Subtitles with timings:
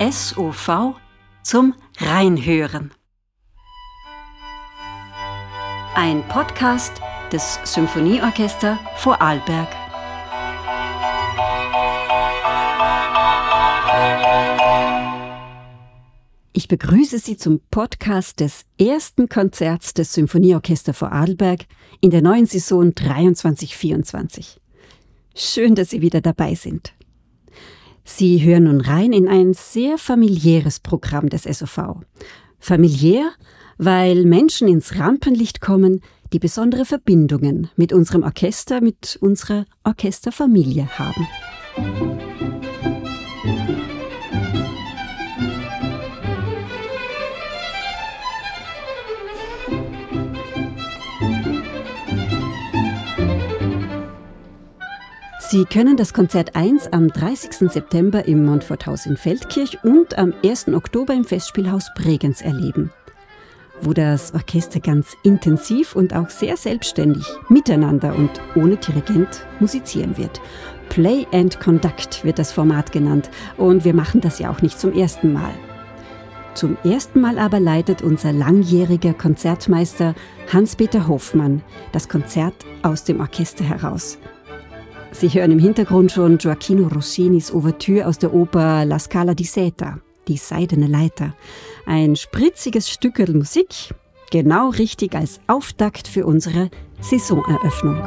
[0.00, 0.96] SOV
[1.44, 2.92] zum Reinhören.
[5.94, 9.68] Ein Podcast des Symphonieorchester Vorarlberg.
[16.52, 21.66] Ich begrüße Sie zum Podcast des ersten Konzerts des Symphonieorchester Vorarlberg
[22.00, 24.58] in der neuen Saison 23-24.
[25.36, 26.93] Schön, dass Sie wieder dabei sind.
[28.04, 31.96] Sie hören nun rein in ein sehr familiäres Programm des SOV.
[32.58, 33.30] Familiär,
[33.78, 36.00] weil Menschen ins Rampenlicht kommen,
[36.32, 41.26] die besondere Verbindungen mit unserem Orchester, mit unserer Orchesterfamilie haben.
[55.54, 57.70] Sie können das Konzert 1 am 30.
[57.70, 60.66] September im Montforthaus in Feldkirch und am 1.
[60.74, 62.90] Oktober im Festspielhaus Bregenz erleben,
[63.80, 70.40] wo das Orchester ganz intensiv und auch sehr selbstständig miteinander und ohne Dirigent musizieren wird.
[70.88, 74.92] Play and Conduct wird das Format genannt und wir machen das ja auch nicht zum
[74.92, 75.54] ersten Mal.
[76.54, 80.16] Zum ersten Mal aber leitet unser langjähriger Konzertmeister
[80.52, 84.18] Hans-Peter Hoffmann das Konzert aus dem Orchester heraus.
[85.14, 90.00] Sie hören im Hintergrund schon Gioacchino Rossinis Ouvertüre aus der Oper La Scala di Seta,
[90.26, 91.34] die Seidene Leiter.
[91.86, 93.94] Ein spritziges Stückel Musik,
[94.32, 96.68] genau richtig als Auftakt für unsere
[97.00, 98.02] Saisoneröffnung.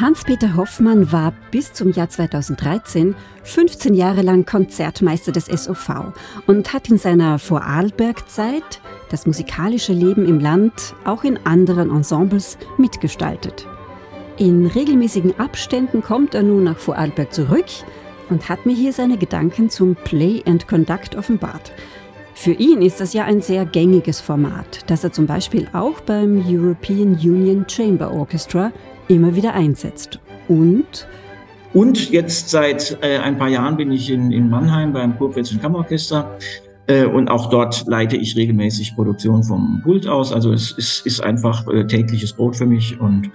[0.00, 6.12] Hans-Peter Hoffmann war bis zum Jahr 2013 15 Jahre lang Konzertmeister des SOV
[6.46, 13.66] und hat in seiner Vorarlberg-Zeit das musikalische Leben im Land auch in anderen Ensembles mitgestaltet.
[14.36, 17.66] In regelmäßigen Abständen kommt er nun nach Vorarlberg zurück
[18.30, 21.72] und hat mir hier seine Gedanken zum Play and Conduct offenbart.
[22.34, 26.40] Für ihn ist das ja ein sehr gängiges Format, das er zum Beispiel auch beim
[26.46, 28.70] European Union Chamber Orchestra
[29.08, 30.20] immer wieder einsetzt.
[30.48, 31.06] Und
[31.74, 36.38] und jetzt seit äh, ein paar Jahren bin ich in, in Mannheim beim Kurpfälzischen Kammerorchester
[36.86, 40.32] äh, und auch dort leite ich regelmäßig Produktion vom Pult aus.
[40.32, 43.30] Also es ist, ist einfach äh, tägliches Brot für mich und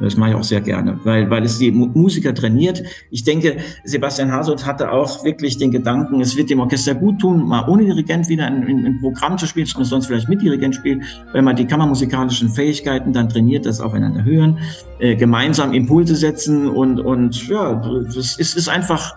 [0.00, 2.82] das mache ich auch sehr gerne, weil, weil es die Musiker trainiert.
[3.10, 7.46] Ich denke, Sebastian Hasoth hatte auch wirklich den Gedanken, es wird dem Orchester gut tun,
[7.46, 11.56] mal ohne Dirigent wieder ein, Programm zu spielen, sonst vielleicht mit Dirigent spielen, weil man
[11.56, 14.58] die kammermusikalischen Fähigkeiten dann trainiert, das aufeinander hören,
[14.98, 19.16] äh, gemeinsam Impulse setzen und, und ja, es ist, ist einfach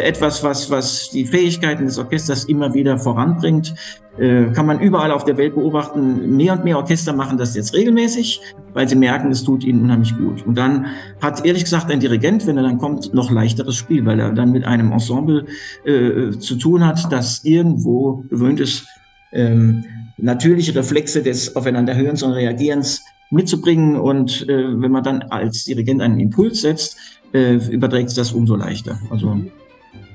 [0.00, 3.74] etwas, was, was die Fähigkeiten des Orchesters immer wieder voranbringt.
[4.18, 6.36] Äh, kann man überall auf der Welt beobachten.
[6.36, 8.40] Mehr und mehr Orchester machen das jetzt regelmäßig,
[8.74, 10.46] weil sie merken, es tut ihnen unheimlich gut.
[10.46, 10.86] Und dann
[11.20, 14.52] hat ehrlich gesagt ein Dirigent, wenn er dann kommt, noch leichteres Spiel, weil er dann
[14.52, 15.46] mit einem Ensemble
[15.84, 18.86] äh, zu tun hat, das irgendwo gewöhnt ist,
[19.32, 19.84] ähm,
[20.18, 23.96] natürliche Reflexe des Aufeinanderhörens und Reagierens mitzubringen.
[23.96, 26.98] Und äh, wenn man dann als Dirigent einen Impuls setzt,
[27.32, 28.98] äh, überträgt es das umso leichter.
[29.10, 29.40] Also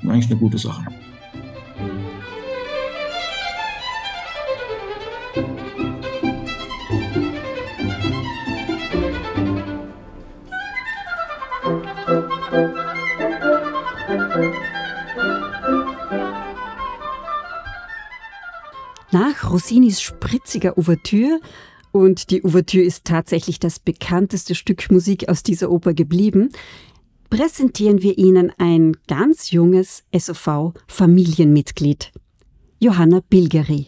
[0.03, 0.85] eigentlich eine gute Sache.
[19.11, 21.39] Nach Rossinis spritziger Ouvertüre
[21.91, 26.49] und die Ouvertüre ist tatsächlich das bekannteste Stück Musik aus dieser Oper geblieben,
[27.29, 32.11] präsentieren wir Ihnen ein ganz junges SOV-Familienmitglied,
[32.79, 33.87] Johanna Bilgeri.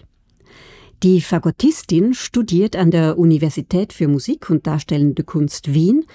[1.04, 6.06] Die Fagottistin studiert an der Universität für Musik und Darstellende Kunst Wien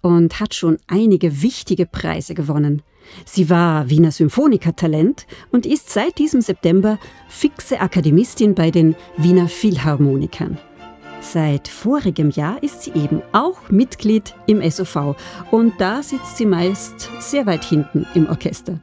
[0.00, 2.82] und hat schon einige wichtige Preise gewonnen.
[3.26, 6.98] Sie war Wiener Symphonikertalent und ist seit diesem September
[7.28, 10.58] fixe Akademistin bei den Wiener Philharmonikern.
[11.32, 15.14] Seit vorigem Jahr ist sie eben auch Mitglied im SOV
[15.52, 18.80] und da sitzt sie meist sehr weit hinten im Orchester.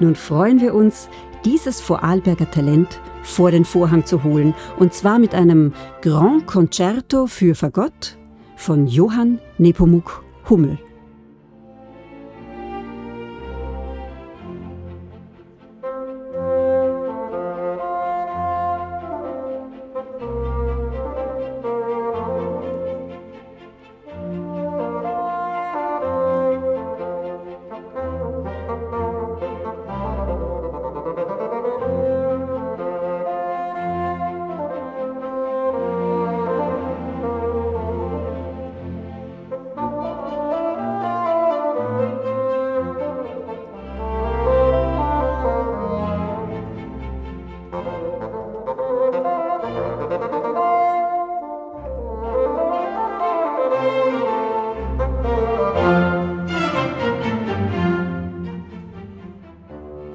[0.00, 1.10] Nun freuen wir uns,
[1.44, 7.54] dieses Vorarlberger Talent vor den Vorhang zu holen und zwar mit einem Grand Concerto für
[7.54, 8.16] Fagott
[8.56, 10.78] von Johann Nepomuk Hummel.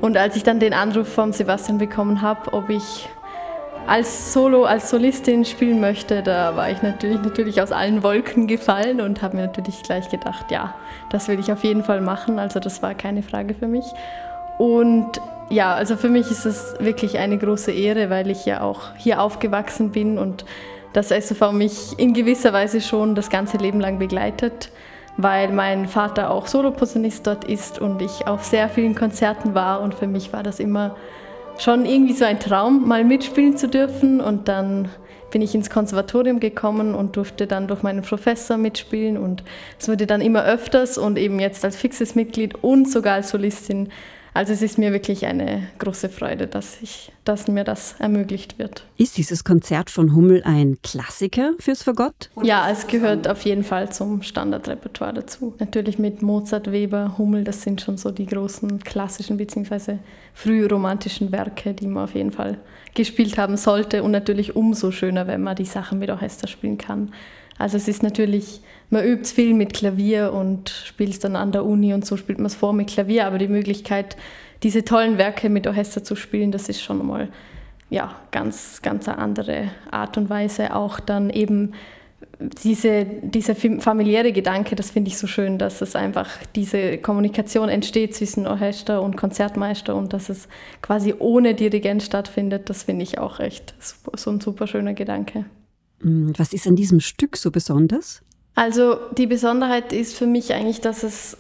[0.08, 3.10] Und als ich dann den Anruf von Sebastian bekommen habe, ob ich
[3.88, 9.02] als Solo, als Solistin spielen möchte, da war ich natürlich, natürlich aus allen Wolken gefallen
[9.02, 10.74] und habe mir natürlich gleich gedacht, ja,
[11.10, 12.40] das will ich auf jeden Fall machen.
[12.40, 13.84] Also das war keine Frage für mich.
[14.58, 15.20] Und
[15.50, 19.22] ja, also für mich ist es wirklich eine große Ehre, weil ich ja auch hier
[19.22, 20.46] aufgewachsen bin und
[20.94, 24.72] das SOV mich in gewisser Weise schon das ganze Leben lang begleitet,
[25.18, 29.96] weil mein Vater auch Soloposaunist dort ist und ich auf sehr vielen Konzerten war und
[29.96, 30.96] für mich war das immer
[31.60, 34.22] schon irgendwie so ein Traum, mal mitspielen zu dürfen.
[34.22, 34.90] Und dann
[35.32, 39.18] bin ich ins Konservatorium gekommen und durfte dann durch meinen Professor mitspielen.
[39.18, 39.44] Und
[39.80, 43.90] es wurde dann immer öfters und eben jetzt als fixes Mitglied und sogar als Solistin
[44.38, 48.86] also es ist mir wirklich eine große Freude, dass, ich, dass mir das ermöglicht wird.
[48.96, 52.30] Ist dieses Konzert von Hummel ein Klassiker fürs Fagott?
[52.44, 55.56] Ja, es gehört auf jeden Fall zum Standardrepertoire dazu.
[55.58, 59.98] Natürlich mit Mozart, Weber, Hummel, das sind schon so die großen klassischen bzw.
[60.36, 62.60] frühromantischen Werke, die man auf jeden Fall
[62.94, 64.04] gespielt haben sollte.
[64.04, 67.12] Und natürlich umso schöner, wenn man die Sachen mit Orchester spielen kann.
[67.58, 71.66] Also es ist natürlich, man übt viel mit Klavier und spielt es dann an der
[71.66, 74.16] Uni und so spielt man es vor mit Klavier, aber die Möglichkeit,
[74.64, 77.30] diese tollen Werke mit Orchester zu spielen, das ist schon mal
[77.90, 80.76] ja, ganz, ganz eine andere Art und Weise.
[80.76, 81.74] Auch dann eben
[82.40, 88.14] diese, dieser familiäre Gedanke, das finde ich so schön, dass es einfach diese Kommunikation entsteht
[88.14, 90.48] zwischen Orchester und Konzertmeister und dass es
[90.82, 95.46] quasi ohne Dirigent stattfindet, das finde ich auch echt so ein super schöner Gedanke.
[96.00, 98.22] Mm, was ist an diesem Stück so besonders?
[98.56, 101.38] Also die Besonderheit ist für mich eigentlich, dass es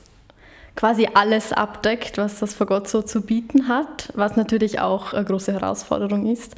[0.76, 5.52] quasi alles abdeckt, was das Fagott so zu bieten hat, was natürlich auch eine große
[5.52, 6.56] Herausforderung ist.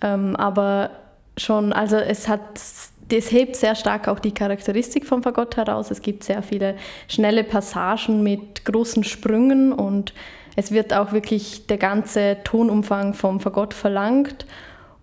[0.00, 0.90] Ähm, aber
[1.36, 2.40] schon, also es hat,
[3.08, 5.90] das hebt sehr stark auch die Charakteristik vom Fagott heraus.
[5.90, 6.76] Es gibt sehr viele
[7.06, 10.14] schnelle Passagen mit großen Sprüngen und
[10.56, 14.46] es wird auch wirklich der ganze Tonumfang vom Fagott verlangt.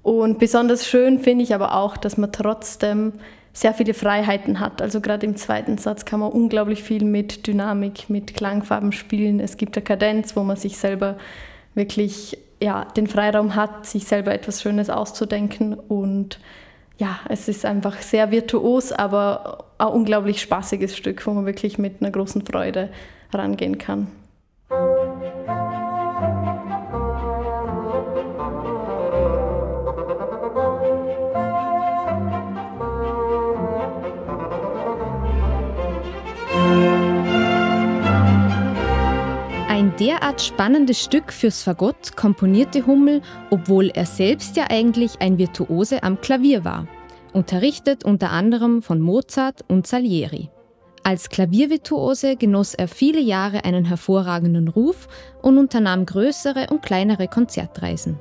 [0.08, 3.12] Und besonders schön finde ich aber auch, dass man trotzdem
[3.52, 4.82] sehr viele Freiheiten hat.
[4.82, 9.42] Also gerade im zweiten Satz kann man unglaublich viel mit Dynamik, mit Klangfarben spielen.
[9.42, 11.18] Es gibt eine Kadenz, wo man sich selber
[11.76, 15.74] wirklich ja, den Freiraum hat, sich selber etwas Schönes auszudenken.
[15.74, 16.40] Und
[16.98, 21.96] ja, es ist einfach sehr virtuos, aber ein unglaublich spaßiges Stück, wo man wirklich mit
[22.00, 22.88] einer großen Freude
[23.34, 24.08] rangehen kann.
[40.00, 46.22] Derart spannendes Stück fürs Fagott komponierte Hummel, obwohl er selbst ja eigentlich ein Virtuose am
[46.22, 46.88] Klavier war,
[47.34, 50.50] unterrichtet unter anderem von Mozart und Salieri.
[51.04, 55.08] Als Klaviervirtuose genoss er viele Jahre einen hervorragenden Ruf
[55.42, 58.20] und unternahm größere und kleinere Konzertreisen.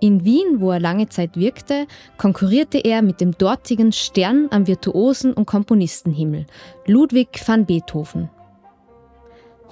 [0.00, 1.86] In Wien, wo er lange Zeit wirkte,
[2.18, 6.46] konkurrierte er mit dem dortigen Stern am Virtuosen- und Komponistenhimmel,
[6.86, 8.28] Ludwig van Beethoven.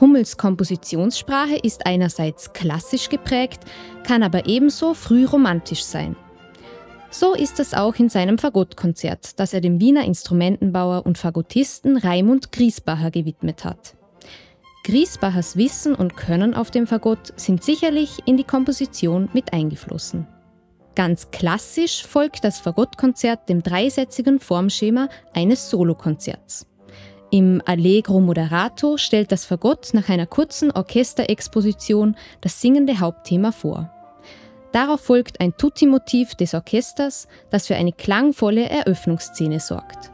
[0.00, 3.64] Hummels Kompositionssprache ist einerseits klassisch geprägt,
[4.04, 6.16] kann aber ebenso früh romantisch sein.
[7.10, 12.52] So ist es auch in seinem Fagottkonzert, das er dem Wiener Instrumentenbauer und Fagottisten Raimund
[12.52, 13.96] Griesbacher gewidmet hat.
[14.84, 20.26] Griesbachers Wissen und Können auf dem Fagott sind sicherlich in die Komposition mit eingeflossen.
[20.94, 26.69] Ganz klassisch folgt das Fagottkonzert dem dreisätzigen Formschema eines Solokonzerts.
[27.32, 33.88] Im Allegro Moderato stellt das Fagott nach einer kurzen Orchesterexposition das singende Hauptthema vor.
[34.72, 40.10] Darauf folgt ein Tutti-Motiv des Orchesters, das für eine klangvolle Eröffnungsszene sorgt.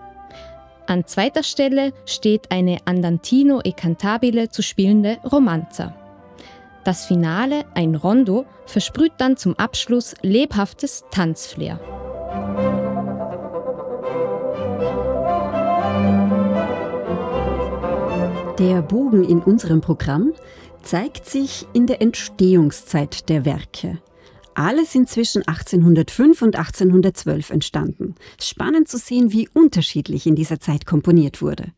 [0.87, 5.95] An zweiter Stelle steht eine Andantino e Cantabile zu spielende Romanza.
[6.85, 11.81] Das Finale, ein Rondo, versprüht dann zum Abschluss lebhaftes Tanzflair.
[18.59, 20.33] Der Bogen in unserem Programm
[20.83, 23.99] zeigt sich in der Entstehungszeit der Werke.
[24.55, 28.15] Alle sind zwischen 1805 und 1812 entstanden.
[28.41, 31.73] Spannend zu sehen, wie unterschiedlich in dieser Zeit komponiert wurde.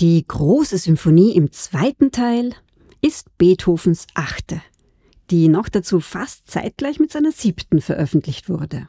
[0.00, 2.54] Die große Symphonie im zweiten Teil
[3.02, 4.62] ist Beethovens achte,
[5.30, 8.88] die noch dazu fast zeitgleich mit seiner siebten veröffentlicht wurde.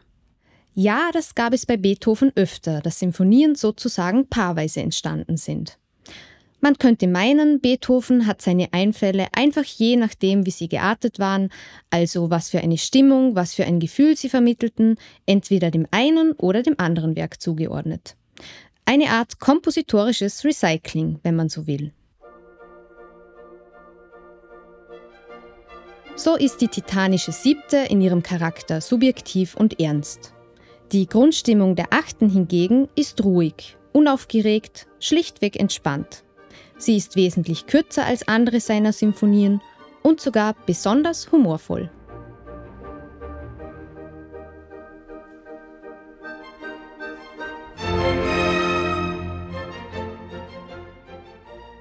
[0.73, 5.77] Ja, das gab es bei Beethoven öfter, dass Symphonien sozusagen paarweise entstanden sind.
[6.59, 11.49] Man könnte meinen, Beethoven hat seine Einfälle einfach je nachdem, wie sie geartet waren,
[11.91, 14.95] also was für eine Stimmung, was für ein Gefühl sie vermittelten,
[15.27, 18.15] entweder dem einen oder dem anderen Werk zugeordnet.
[18.85, 21.93] Eine Art kompositorisches Recycling, wenn man so will.
[26.15, 30.33] So ist die titanische siebte in ihrem Charakter subjektiv und ernst.
[30.91, 36.23] Die Grundstimmung der achten hingegen ist ruhig, unaufgeregt, schlichtweg entspannt.
[36.77, 39.61] Sie ist wesentlich kürzer als andere seiner Symphonien
[40.03, 41.89] und sogar besonders humorvoll.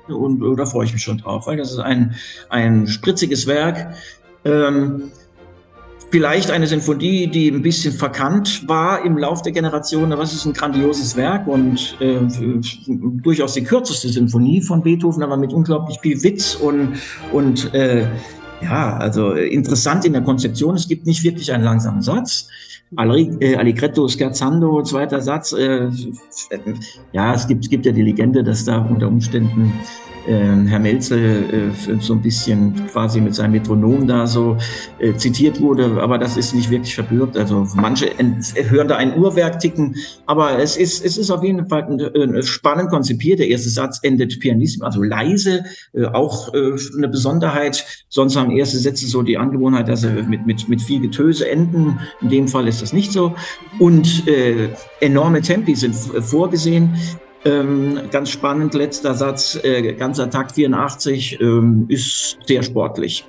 [0.08, 2.14] Und äh, da freue ich mich schon drauf, weil das ist ein,
[2.48, 3.94] ein spritziges Werk.
[4.44, 5.10] Ähm,
[6.10, 10.44] vielleicht eine Sinfonie, die ein bisschen verkannt war im Lauf der Generation, aber es ist
[10.44, 12.18] ein grandioses Werk und äh,
[13.22, 16.94] durchaus die kürzeste Sinfonie von Beethoven, aber mit unglaublich viel Witz und,
[17.32, 18.06] und äh,
[18.62, 20.76] ja, also interessant in der Konzeption.
[20.76, 22.48] Es gibt nicht wirklich einen langsamen Satz.
[22.96, 25.52] Äh, Allegretto scherzando, zweiter Satz.
[25.52, 25.90] Äh,
[27.12, 29.72] ja, es gibt, es gibt ja die Legende, dass da unter Umständen
[30.26, 34.56] Herr Melzel äh, so ein bisschen quasi mit seinem Metronom da so
[34.98, 37.36] äh, zitiert wurde, aber das ist nicht wirklich verbürgt.
[37.36, 38.10] Also manche
[38.68, 41.86] hören da ein Uhrwerk ticken, aber es ist, es ist auf jeden Fall
[42.42, 43.38] spannend konzipiert.
[43.38, 47.84] Der erste Satz endet pianissisch, also leise, äh, auch eine Besonderheit.
[48.08, 51.98] Sonst haben erste Sätze so die Angewohnheit, dass sie mit, mit, mit viel Getöse enden.
[52.20, 53.34] In dem Fall ist das nicht so.
[53.78, 54.68] Und äh,
[55.00, 56.94] enorme Tempi sind vorgesehen.
[57.46, 63.24] Ähm, ganz spannend, letzter Satz, äh, ganzer Takt 84, ähm, ist sehr sportlich.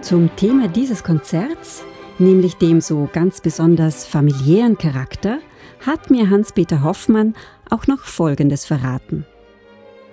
[0.00, 1.82] Zum Thema dieses Konzerts
[2.18, 5.38] nämlich dem so ganz besonders familiären Charakter,
[5.84, 7.34] hat mir Hans-Peter Hoffmann
[7.70, 9.26] auch noch Folgendes verraten.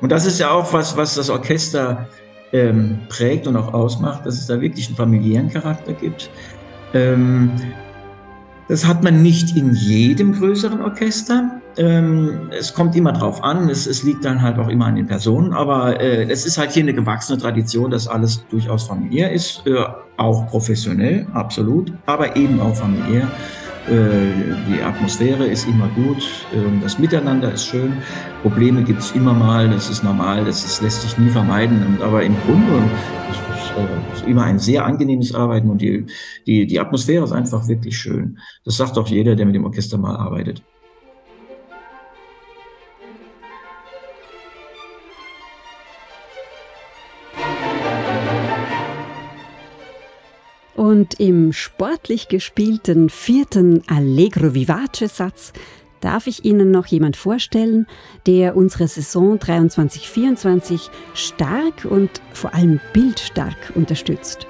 [0.02, 2.08] Und das ist ja auch was, was das Orchester
[2.54, 6.30] ähm, prägt und auch ausmacht, dass es da wirklich einen familiären Charakter gibt.
[6.94, 7.52] Ähm,
[8.68, 11.59] das hat man nicht in jedem größeren Orchester.
[11.78, 15.06] Ähm, es kommt immer drauf an, es, es, liegt dann halt auch immer an den
[15.06, 19.66] Personen, aber äh, es ist halt hier eine gewachsene Tradition, dass alles durchaus familiär ist,
[19.66, 19.86] äh,
[20.18, 23.28] auch professionell, absolut, aber eben auch familiär.
[23.88, 24.32] Äh,
[24.68, 26.24] die Atmosphäre ist immer gut,
[26.54, 27.94] ähm, das Miteinander ist schön,
[28.42, 32.24] Probleme gibt es immer mal, das ist normal, das ist, lässt sich nie vermeiden, aber
[32.24, 32.84] im Grunde
[33.78, 35.70] äh, ist immer ein sehr angenehmes Arbeiten.
[35.70, 36.06] Und die,
[36.46, 38.38] die, die Atmosphäre ist einfach wirklich schön.
[38.66, 40.62] Das sagt auch jeder, der mit dem Orchester mal arbeitet.
[50.80, 55.52] Und im sportlich gespielten vierten Allegro Vivace Satz
[56.00, 57.86] darf ich Ihnen noch jemand vorstellen,
[58.26, 64.48] der unsere Saison 23-24 stark und vor allem bildstark unterstützt.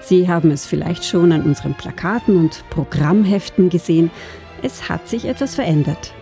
[0.00, 4.10] Sie haben es vielleicht schon an unseren Plakaten und Programmheften gesehen.
[4.62, 6.14] Es hat sich etwas verändert.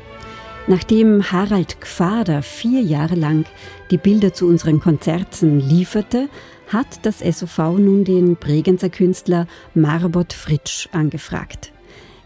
[0.66, 3.44] Nachdem Harald Gfader vier Jahre lang
[3.92, 6.28] die Bilder zu unseren Konzerten lieferte,
[6.68, 11.72] hat das SOV nun den Bregenzer Künstler Marbot Fritsch angefragt.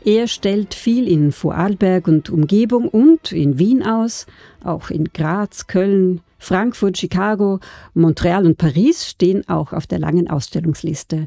[0.04, 4.26] Er stellt viel in Vorarlberg und Umgebung und in Wien aus,
[4.64, 7.60] auch in Graz, Köln, Frankfurt, Chicago,
[7.92, 11.26] Montreal und Paris stehen auch auf der langen Ausstellungsliste.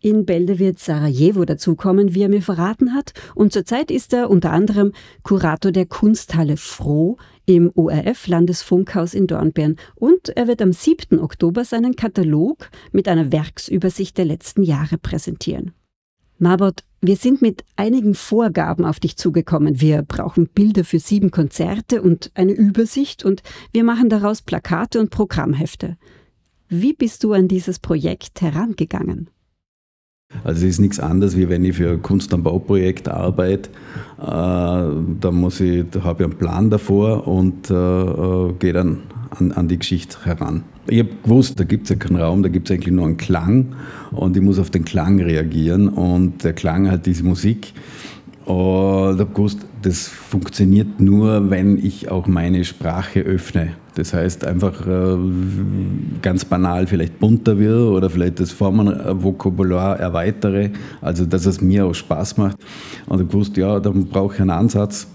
[0.00, 4.50] In Bälde wird Sarajevo dazukommen, wie er mir verraten hat, und zurzeit ist er unter
[4.50, 11.18] anderem Kurator der Kunsthalle Froh im ORF Landesfunkhaus in Dornbirn und er wird am 7.
[11.18, 15.72] Oktober seinen Katalog mit einer Werksübersicht der letzten Jahre präsentieren.
[16.38, 19.80] Marbot, wir sind mit einigen Vorgaben auf dich zugekommen.
[19.80, 25.10] Wir brauchen Bilder für sieben Konzerte und eine Übersicht und wir machen daraus Plakate und
[25.10, 25.96] Programmhefte.
[26.68, 29.30] Wie bist du an dieses Projekt herangegangen?
[30.44, 33.70] Also es ist nichts anderes, wie wenn ich für ein Kunst- und Bauprojekt arbeite.
[34.20, 38.98] Äh, da muss ich, habe ich einen Plan davor und äh, äh gehe dann
[39.30, 40.64] an, an, die Geschichte heran.
[40.88, 43.16] Ich habe gewusst, da gibt es ja keinen Raum, da gibt es eigentlich nur einen
[43.16, 43.74] Klang
[44.10, 47.72] und ich muss auf den Klang reagieren und der Klang hat diese Musik.
[48.44, 53.72] Und habe gewusst, das funktioniert nur, wenn ich auch meine Sprache öffne.
[53.94, 55.16] Das heißt einfach äh,
[56.22, 60.70] ganz banal vielleicht bunter wird oder vielleicht das Formenvokabular erweitere,
[61.02, 62.56] also dass es mir auch Spaß macht.
[63.06, 65.06] Und ich wusste, ja, dann brauche ich einen Ansatz,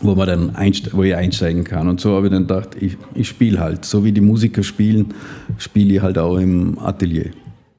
[0.00, 1.88] wo, man dann wo ich einsteigen kann.
[1.88, 3.84] Und so habe ich dann gedacht, ich, ich spiele halt.
[3.84, 5.12] So wie die Musiker spielen,
[5.58, 7.30] spiele ich halt auch im Atelier.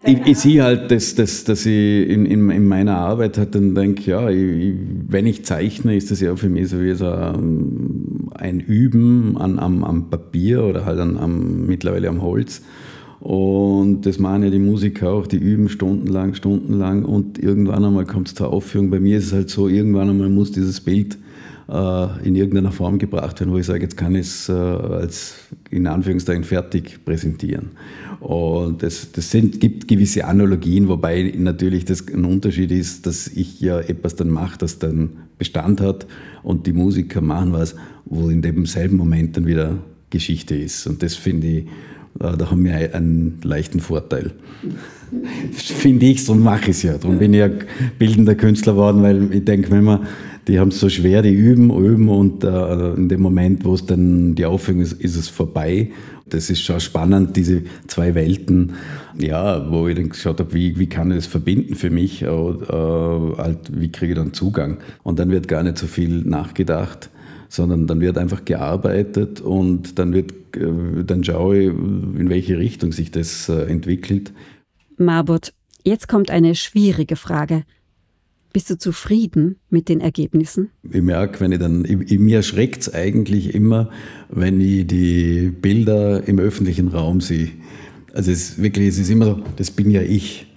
[0.03, 3.75] Ich, ich sehe halt, dass, dass, dass ich in, in, in meiner Arbeit halt dann
[3.75, 4.73] denke, ja, ich,
[5.07, 9.83] wenn ich zeichne, ist das ja für mich so wie so ein Üben an, am,
[9.83, 12.61] am Papier oder halt an, am, mittlerweile am Holz.
[13.19, 18.29] Und das machen ja die Musiker auch, die üben stundenlang, stundenlang und irgendwann einmal kommt
[18.29, 18.89] es zur Aufführung.
[18.89, 21.19] Bei mir ist es halt so, irgendwann einmal muss dieses Bild
[21.69, 25.35] äh, in irgendeiner Form gebracht werden, wo ich sage, jetzt kann ich es äh, als
[25.71, 27.71] in Anführungszeichen fertig präsentieren.
[28.19, 33.59] Und das, das sind, gibt gewisse Analogien, wobei natürlich das ein Unterschied ist, dass ich
[33.61, 35.09] ja etwas dann mache, das dann
[35.39, 36.05] Bestand hat
[36.43, 37.75] und die Musiker machen was,
[38.05, 39.79] wo in demselben Moment dann wieder
[40.11, 40.85] Geschichte ist.
[40.85, 41.63] Und das finde ich,
[42.19, 44.31] äh, da haben wir einen leichten Vorteil.
[45.51, 46.97] finde ich, so mache ich es ja.
[46.97, 47.49] Darum bin ich ja
[47.97, 50.05] bildender Künstler geworden, weil ich denke, wenn man
[50.47, 53.85] die haben es so schwer, die üben, üben und äh, in dem Moment, wo es
[53.85, 55.91] dann die Aufführung ist, ist es vorbei.
[56.27, 58.73] Das ist schon spannend, diese zwei Welten,
[59.19, 62.27] ja, wo ich dann geschaut habe, wie, wie kann ich das verbinden für mich, äh,
[62.27, 64.77] halt, wie kriege ich dann Zugang.
[65.03, 67.09] Und dann wird gar nicht so viel nachgedacht,
[67.49, 72.93] sondern dann wird einfach gearbeitet und dann, wird, äh, dann schaue ich, in welche Richtung
[72.93, 74.31] sich das äh, entwickelt.
[74.97, 77.63] Marbot, jetzt kommt eine schwierige Frage.
[78.53, 80.71] Bist du zufrieden mit den Ergebnissen?
[80.91, 83.89] Ich merke, wenn ich dann, ich, mir erschreckt es eigentlich immer,
[84.29, 87.49] wenn ich die Bilder im öffentlichen Raum sehe.
[88.13, 90.50] Also es ist wirklich, es ist immer so, das bin ja ich.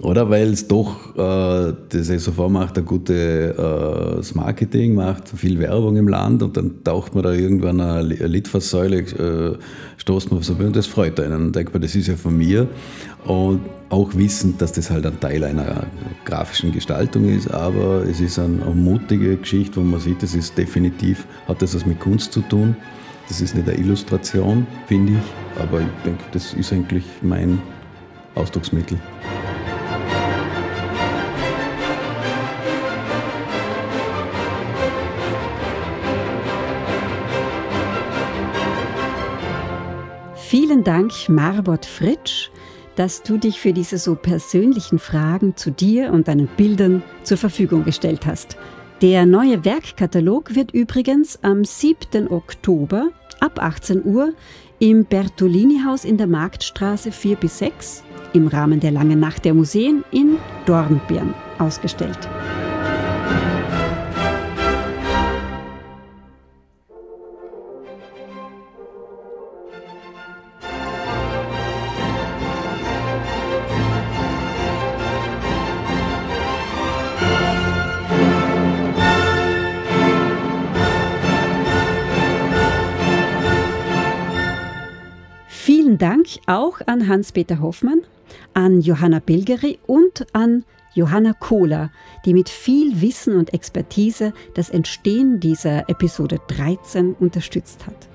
[0.00, 5.96] Oder weil es doch, äh, das SOV macht ein gutes äh, Marketing, macht viel Werbung
[5.96, 9.56] im Land und dann taucht man da irgendwann eine Litfaßsäule, äh,
[9.96, 11.46] stoßt man auf so und das freut einen.
[11.46, 12.68] Und denkt man, das ist ja von mir.
[13.24, 15.86] Und auch wissend, dass das halt ein Teil einer
[16.24, 20.58] grafischen Gestaltung ist, aber es ist eine, eine mutige Geschichte, wo man sieht, das ist
[20.58, 22.76] definitiv, hat das was mit Kunst zu tun.
[23.28, 27.60] Das ist nicht eine Illustration, finde ich, aber ich denke, das ist eigentlich mein
[28.34, 28.98] Ausdrucksmittel.
[40.56, 42.48] Vielen Dank, Marbot Fritsch,
[42.94, 47.84] dass du dich für diese so persönlichen Fragen zu dir und deinen Bildern zur Verfügung
[47.84, 48.56] gestellt hast.
[49.02, 52.30] Der neue Werkkatalog wird übrigens am 7.
[52.30, 53.08] Oktober
[53.40, 54.32] ab 18 Uhr
[54.78, 60.04] im Bertolini-Haus in der Marktstraße 4 bis 6 im Rahmen der Langen Nacht der Museen
[60.12, 60.36] in
[60.66, 62.28] Dornbirn ausgestellt.
[85.98, 88.02] Dank auch an Hans-Peter Hoffmann,
[88.52, 91.90] an Johanna Bilgeri und an Johanna Kohler,
[92.24, 98.08] die mit viel Wissen und Expertise das Entstehen dieser Episode 13 unterstützt hat.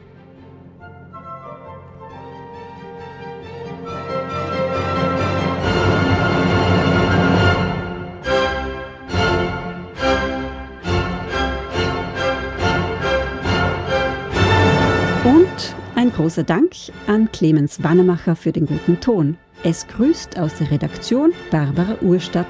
[16.10, 16.74] Ein großer Dank
[17.06, 19.38] an Clemens Wannemacher für den guten Ton.
[19.62, 22.48] Es grüßt aus der Redaktion Barbara Urstadt.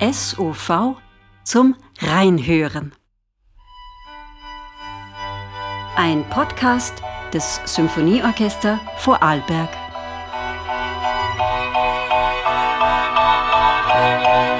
[0.00, 0.96] SOV
[1.44, 2.92] zum Reinhören.
[5.94, 6.94] Ein Podcast
[7.32, 9.83] des Symphonieorchester Vorarlberg.
[14.04, 14.53] Música